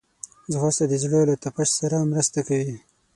[0.51, 2.75] ځغاسته د زړه له تپش سره مرسته کوي